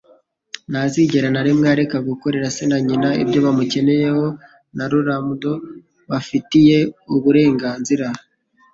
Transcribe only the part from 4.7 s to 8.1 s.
n'urulamdo bafitiye uburenganzira.